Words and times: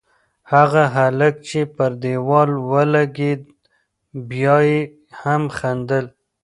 هغه 0.53 0.83
هلک 0.95 1.35
چې 1.49 1.59
پر 1.75 1.91
دېوال 2.03 2.51
ولگېد، 2.71 3.41
بیا 4.29 4.57
یې 4.69 4.79
هم 5.21 5.43
خندل. 5.57 6.05